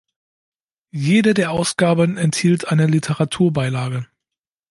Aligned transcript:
Jede 0.95 1.35
der 1.35 1.51
Ausgaben 1.51 2.17
enthielt 2.17 2.69
eine 2.69 2.87
Literaturbeilage. 2.87 4.07